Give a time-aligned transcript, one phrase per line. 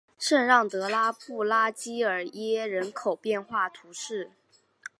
[0.17, 2.23] 圣让德拉布拉基耶尔
[2.67, 4.31] 人口变化图示